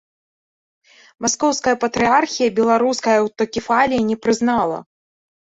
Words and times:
Маскоўская 1.25 1.73
патрыярхія 1.83 2.55
беларускай 2.61 3.15
аўтакефаліі 3.25 4.01
не 4.11 4.17
прызнала. 4.25 4.77